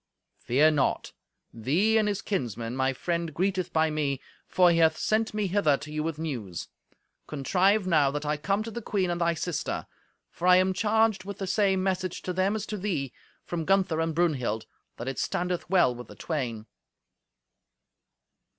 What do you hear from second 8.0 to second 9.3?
that I come to the queen and